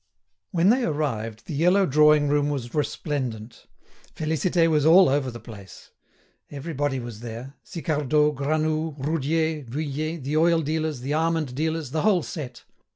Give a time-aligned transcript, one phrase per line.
[0.49, 3.67] When they arrived, the yellow drawing room was resplendent.
[4.15, 5.91] Félicité was all over the place.
[6.49, 12.23] Everybody was there; Sicardot, Granoux, Roudier, Vuillet, the oil dealers, the almond dealers, the whole
[12.23, 12.63] set.